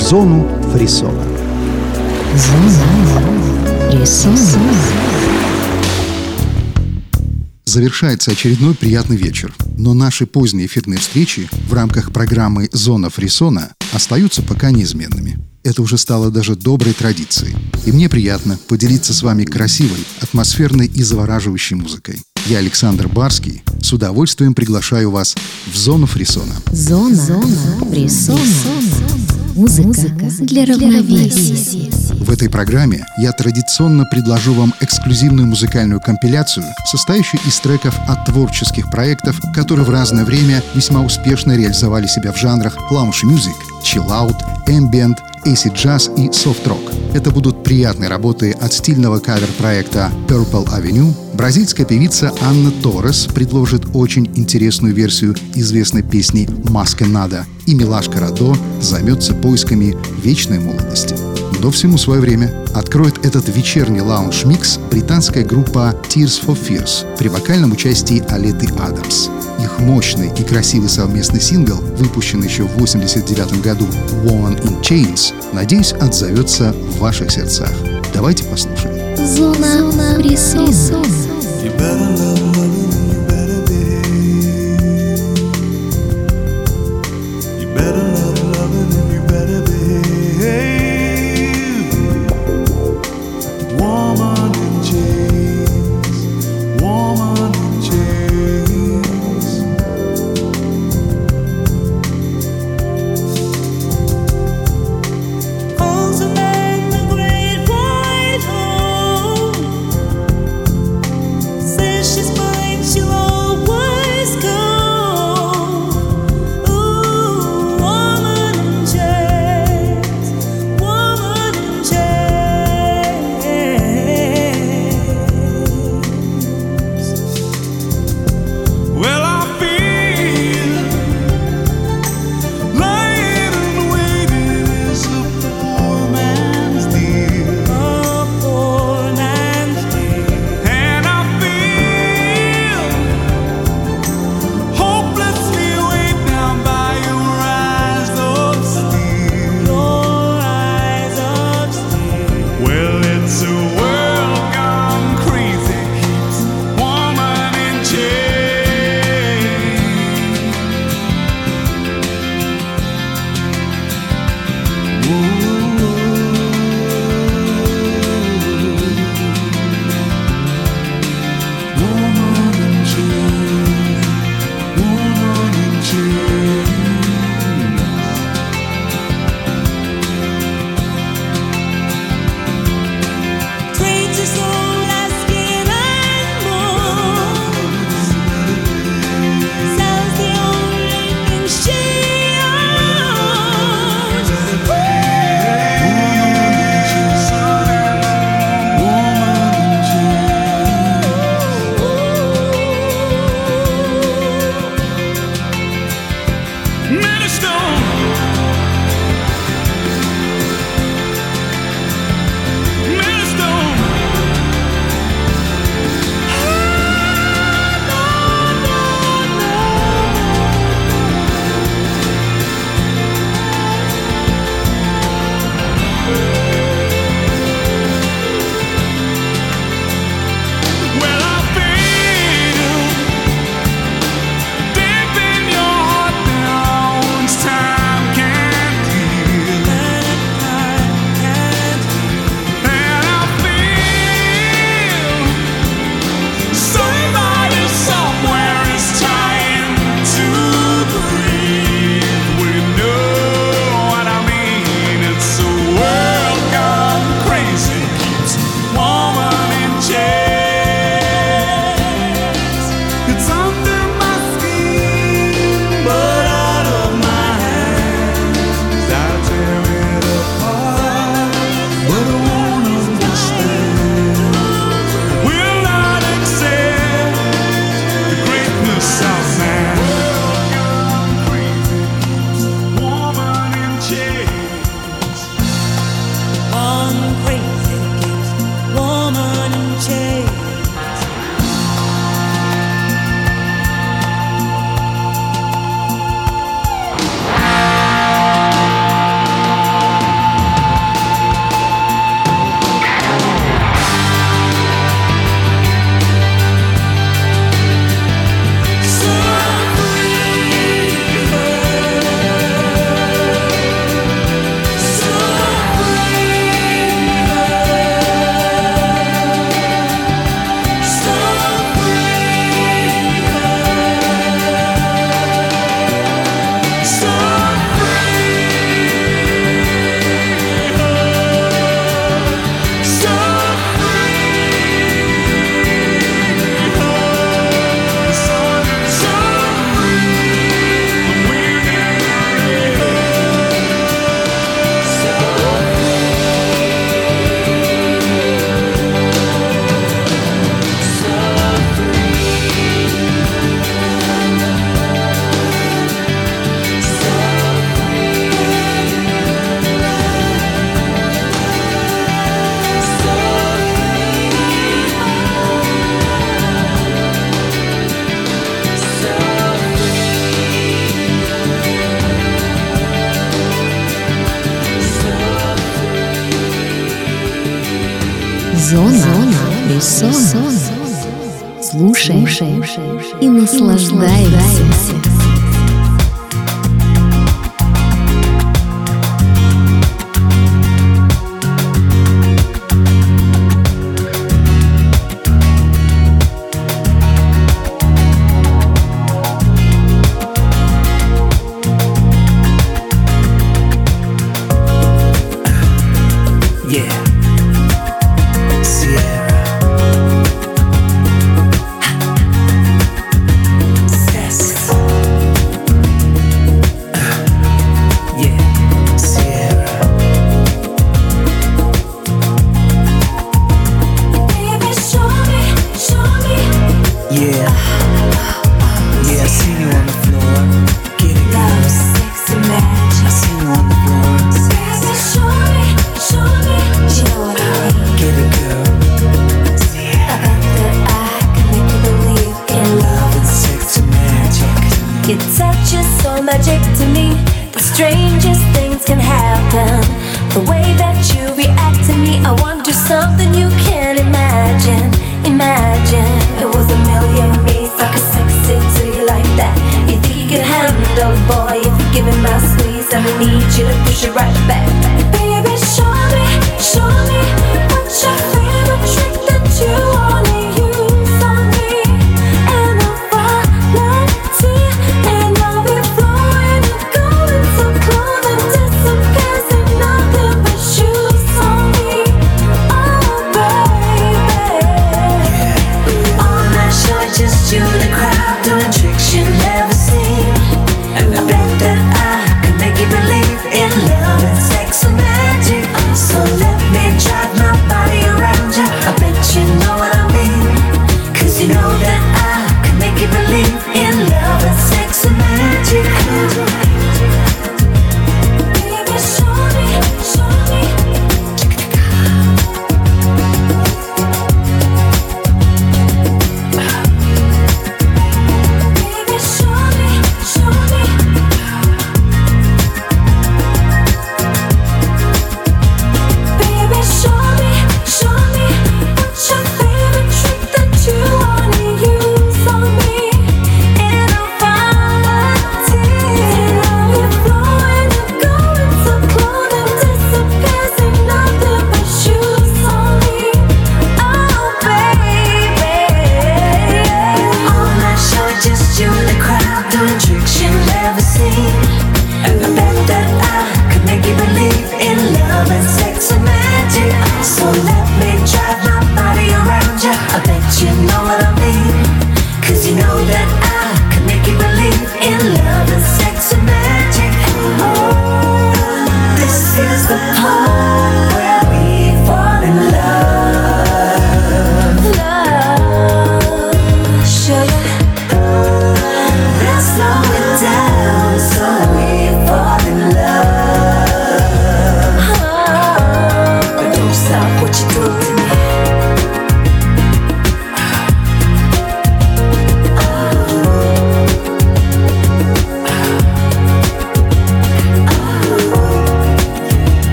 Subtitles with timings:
[0.00, 1.22] в зону фрисона.
[2.34, 2.70] Зона
[3.90, 4.38] фрисона.
[7.66, 14.42] Завершается очередной приятный вечер, но наши поздние эфирные встречи в рамках программы «Зона фрисона» остаются
[14.42, 15.38] пока неизменными.
[15.64, 17.54] Это уже стало даже доброй традицией.
[17.84, 22.22] И мне приятно поделиться с вами красивой, атмосферной и завораживающей музыкой.
[22.46, 23.62] Я Александр Барский.
[23.82, 25.36] С удовольствием приглашаю вас
[25.70, 26.54] в зону фрисона.
[26.72, 28.40] Зона, Зона фрисона.
[29.54, 31.90] Музыка, Музыка для равновесия.
[32.14, 38.90] В этой программе я традиционно предложу вам эксклюзивную музыкальную компиляцию, состоящую из треков от творческих
[38.90, 44.36] проектов, которые в разное время весьма успешно реализовали себя в жанрах lounge music, chill out,
[44.68, 47.14] ambient, acid jazz и soft rock.
[47.14, 51.12] Это будут приятные работы от стильного кавер-проекта Purple Avenue.
[51.40, 58.20] Бразильская певица Анна Торрес предложит очень интересную версию известной песни «Mas Que Nada», и Милашка
[58.20, 61.16] Радо займется поисками вечной молодости.
[61.62, 67.72] Но всему свое время откроет этот вечерний лаунж-микс британская группа Tears for Fears при вокальном
[67.72, 69.30] участии Олеты Адамс.
[69.64, 73.86] Их мощный и красивый совместный сингл, выпущенный еще в 1989 году
[74.24, 77.72] «Woman in Chains», надеюсь, отзовется в ваших сердцах.
[78.12, 79.00] Давайте послушаем.
[79.16, 79.90] Зона
[80.20, 80.70] фрисона.
[80.70, 81.29] You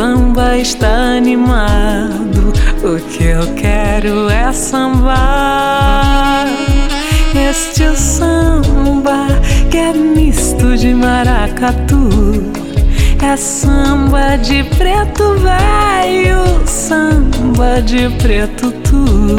[0.00, 2.54] samba está animado.
[2.82, 6.46] O que eu quero é sambar.
[7.50, 9.26] Este samba
[9.70, 12.08] que é misto de maracatu.
[13.22, 19.36] É samba de preto velho, samba de preto tu.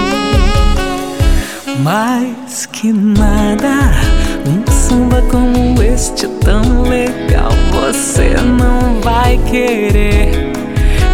[1.79, 3.91] Mais que nada,
[4.45, 10.50] um samba como este tão legal, você não vai querer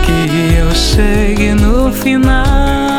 [0.08, 2.97] que eu chegue no final.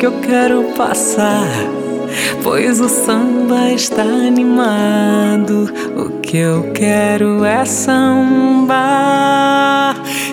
[0.00, 1.46] Que eu quero passar.
[2.42, 5.70] Pois o samba está animado.
[5.94, 8.74] O que eu quero é samba.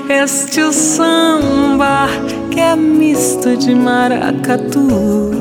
[0.07, 2.07] Este samba
[2.49, 5.33] que é misto de maracatu.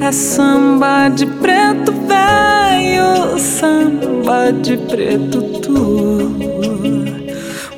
[0.00, 6.30] É samba de preto velho, samba de preto tu.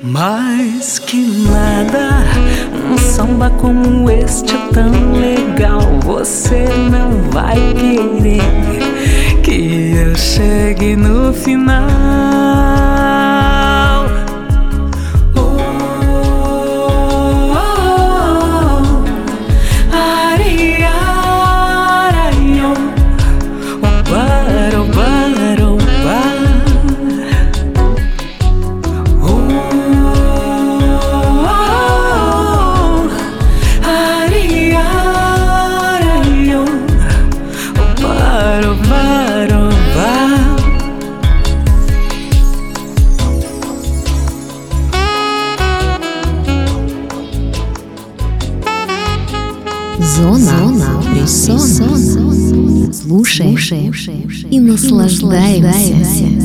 [0.03, 1.17] Mais que
[1.49, 2.25] nada,
[3.21, 12.40] samba como este tão legal, você não vai querer que eu chegue no final.
[53.71, 56.40] Слушай, и наслаждаемся.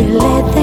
[0.00, 0.59] we let them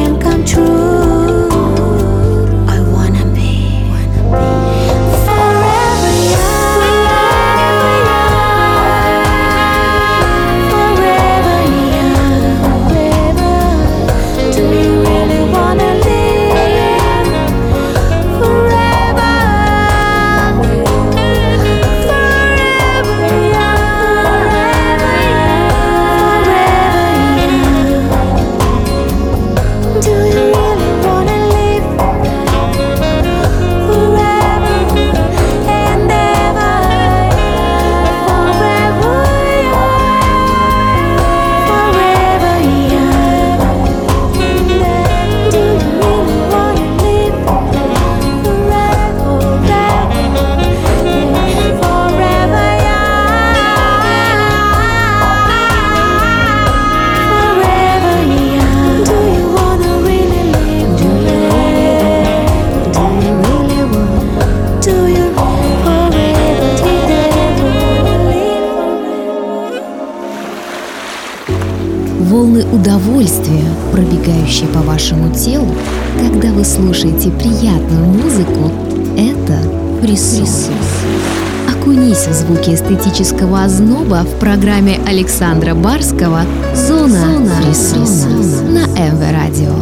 [83.18, 86.42] звуки эстетического озноба в программе Александра Барского
[86.76, 89.74] «Зона, Зона фрисона» на МВ Радио.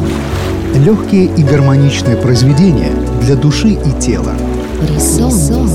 [0.73, 4.33] Легкие и гармоничные произведения для души и тела.
[4.81, 5.69] Фрисон.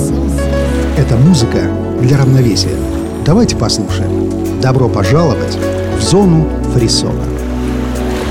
[0.96, 1.70] Это музыка
[2.00, 2.76] для равновесия.
[3.24, 4.60] Давайте послушаем.
[4.60, 5.58] Добро пожаловать
[5.98, 7.24] в зону фрисона.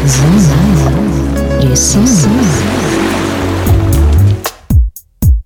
[0.06, 2.08] Зона фрисона.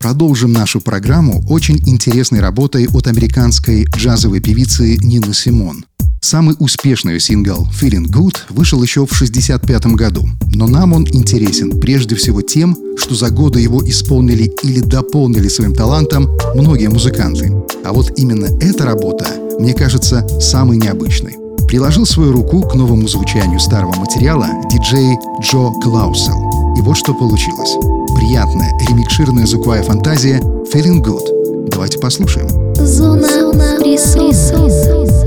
[0.04, 5.86] Продолжим нашу программу очень интересной работой от американской джазовой певицы Нины Симон.
[6.20, 12.16] Самый успешный сингл «Feeling Good» вышел еще в 1965 году, но нам он интересен прежде
[12.16, 17.54] всего тем, что за годы его исполнили или дополнили своим талантом многие музыканты.
[17.86, 19.26] А вот именно эта работа,
[19.58, 21.38] мне кажется, самой необычной.
[21.66, 26.76] Приложил свою руку к новому звучанию старого материала диджей Джо Клаусел.
[26.78, 27.78] И вот что получилось
[28.24, 30.40] приятная, ремикширная звуковая фантазия
[30.74, 31.68] «Feeling Good».
[31.70, 32.48] Давайте послушаем.
[32.76, 33.78] Зона, Зона.
[33.84, 34.30] Рисун.
[34.30, 35.23] Рисун.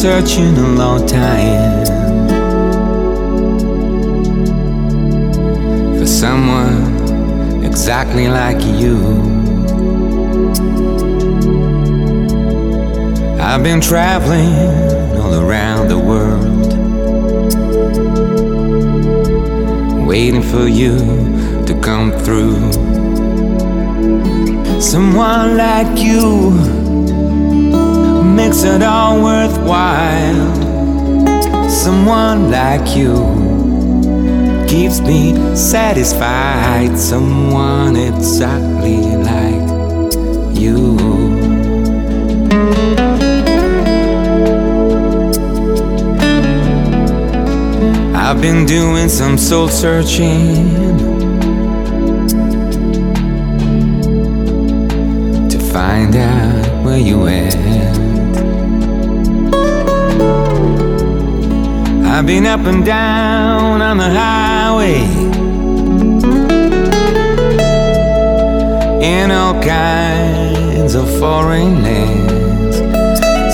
[0.00, 1.84] searching a long time
[5.98, 8.96] for someone exactly like you.
[13.38, 14.59] I've been traveling
[34.90, 36.98] leaves me satisfied.
[36.98, 40.98] Someone exactly like you.
[48.14, 50.98] I've been doing some soul searching.
[55.48, 58.09] to find out where you are.
[62.20, 65.00] I've been up and down on the highway
[69.02, 72.76] in all kinds of foreign lands.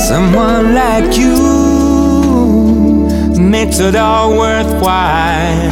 [0.09, 1.37] Someone like you
[3.39, 5.71] makes it all worthwhile.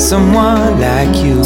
[0.00, 1.44] Someone like you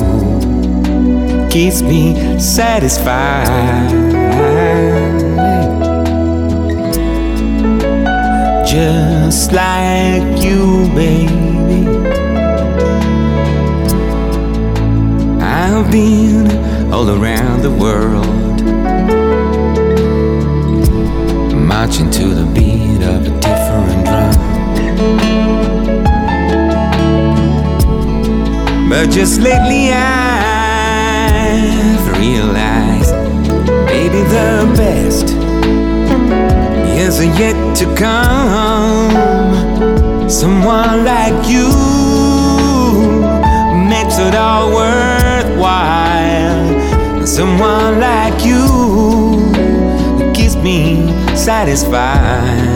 [1.51, 4.12] keeps me satisfied.
[8.73, 11.87] Just like you, baby.
[15.43, 16.51] I've been
[16.91, 18.63] all around the world,
[21.55, 24.33] marching to the beat of a different drum.
[28.89, 31.29] But just lately I've
[32.19, 33.13] realized,
[33.87, 35.42] baby, the best
[37.19, 39.11] is yet to come.
[40.31, 41.69] Someone like you
[43.89, 46.07] makes it all worthwhile.
[47.27, 49.43] Someone like you
[50.33, 52.73] keeps me satisfied.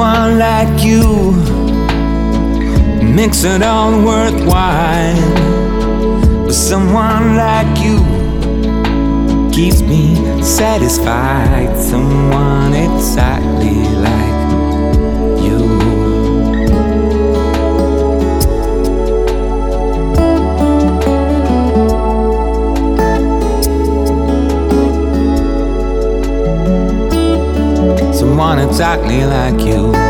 [0.00, 1.32] Someone like you
[3.04, 5.14] makes it all worthwhile.
[6.46, 7.98] But someone like you
[9.52, 11.76] keeps me satisfied.
[11.76, 14.39] Someone exactly like
[28.80, 30.09] exactly like you.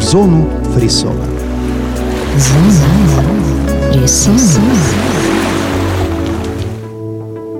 [0.00, 1.26] в зону фрисона.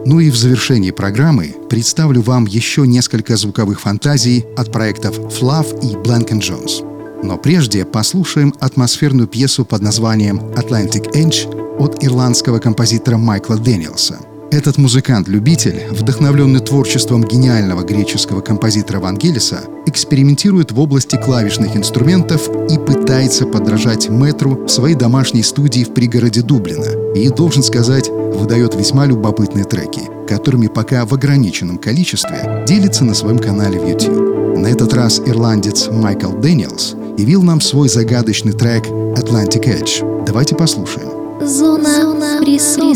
[0.07, 5.95] Ну и в завершении программы представлю вам еще несколько звуковых фантазий от проектов Fluff и
[5.97, 7.23] Blank Jones.
[7.23, 11.47] Но прежде послушаем атмосферную пьесу под названием «Atlantic Edge»
[11.79, 14.30] от ирландского композитора Майкла Дэниелса.
[14.53, 23.47] Этот музыкант-любитель, вдохновленный творчеством гениального греческого композитора Вангелиса, экспериментирует в области клавишных инструментов и пытается
[23.47, 27.15] подражать метру в своей домашней студии в пригороде Дублина.
[27.15, 33.39] И, должен сказать, выдает весьма любопытные треки, которыми пока в ограниченном количестве делится на своем
[33.39, 34.59] канале в YouTube.
[34.59, 40.25] На этот раз ирландец Майкл Дэниелс явил нам свой загадочный трек «Atlantic Edge».
[40.27, 41.20] Давайте послушаем.
[41.47, 42.95] Zona, Zona Frisson.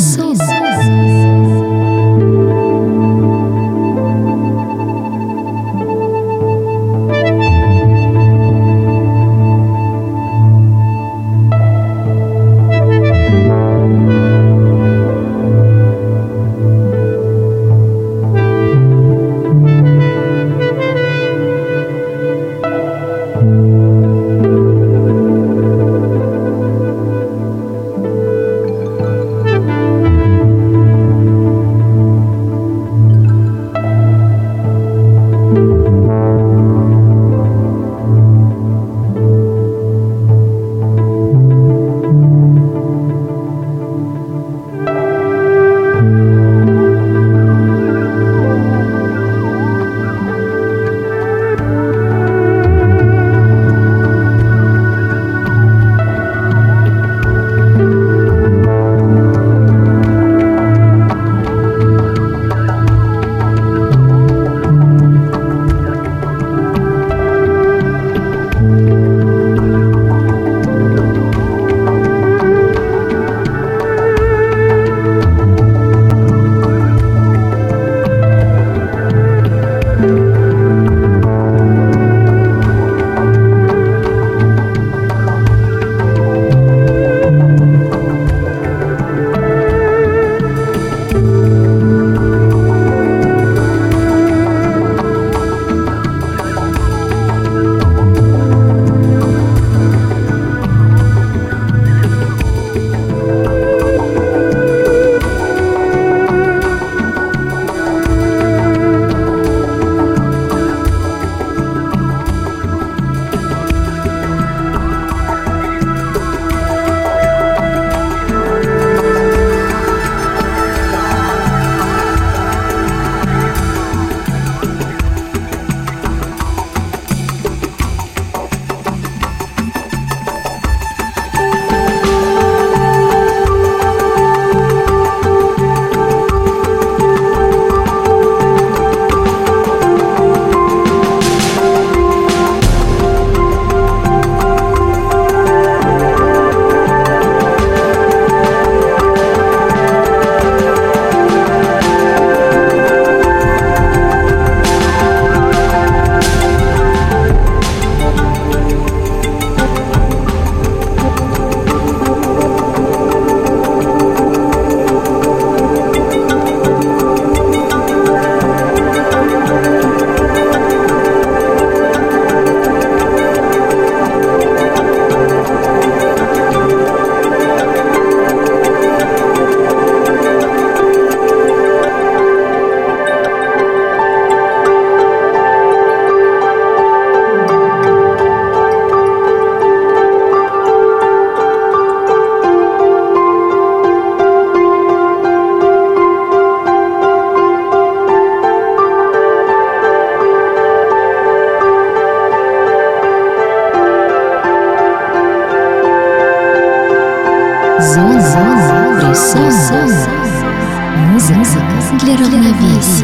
[212.01, 213.04] Для равновесия.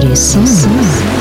[0.00, 1.17] 你送我。